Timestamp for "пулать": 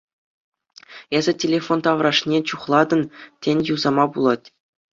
4.11-4.45